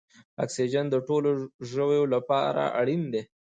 اکسیجن 0.43 0.85
د 0.91 0.95
ټولو 1.07 1.29
ژویو 1.69 2.03
لپاره 2.15 2.63
اړین 2.79 3.01
دی 3.13 3.21